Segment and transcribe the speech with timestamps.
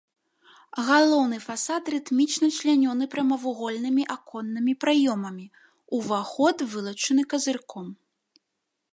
[0.85, 5.45] Галоўны фасад рытмічна члянёны прамавугольнымі аконнымі праёмамі,
[5.99, 7.87] уваход вылучаны казырком.